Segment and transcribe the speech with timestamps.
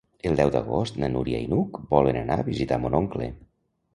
[0.27, 3.29] El deu d'agost na Núria i n'Hug volen anar a visitar mon oncle.